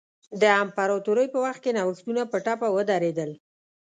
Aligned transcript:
د 0.41 0.43
امپراتورۍ 0.63 1.27
په 1.33 1.39
وخت 1.45 1.61
کې 1.63 1.71
نوښتونه 1.77 2.21
په 2.31 2.37
ټپه 2.45 2.67
ودرېدل. 2.75 3.31